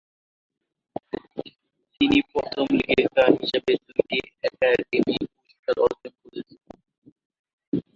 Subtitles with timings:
[2.01, 6.47] তিনি প্রথম লেখিকা হিসেবে দুটি একাডেমি পুরস্কার অর্জন করেন।